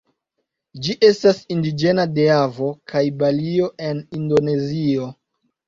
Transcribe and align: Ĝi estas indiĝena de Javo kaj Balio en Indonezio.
Ĝi 0.87 0.95
estas 1.09 1.41
indiĝena 1.57 2.07
de 2.15 2.25
Javo 2.31 2.71
kaj 2.95 3.05
Balio 3.21 3.71
en 3.93 4.03
Indonezio. 4.23 5.11